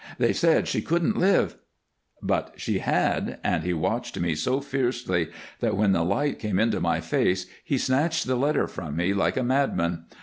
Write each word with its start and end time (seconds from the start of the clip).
They 0.17 0.33
said 0.33 0.67
she 0.67 0.81
couldn't 0.81 1.15
live" 1.15 1.57
But 2.23 2.53
she 2.57 2.79
had, 2.79 3.37
and 3.43 3.63
he 3.63 3.71
watched 3.71 4.19
me 4.19 4.33
so 4.33 4.59
fiercely 4.59 5.27
that 5.59 5.77
when 5.77 5.91
the 5.91 6.03
light 6.03 6.39
came 6.39 6.57
into 6.57 6.79
my 6.79 6.99
face 6.99 7.45
he 7.63 7.77
snatched 7.77 8.25
the 8.25 8.33
letter 8.35 8.65
from 8.65 8.95
me 8.95 9.13
like 9.13 9.37
a 9.37 9.43
madman. 9.43 10.05